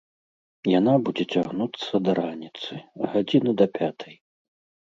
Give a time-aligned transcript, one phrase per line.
[0.79, 2.71] Яна будзе цягнуцца да раніцы,
[3.15, 4.13] гадзіны да пятай.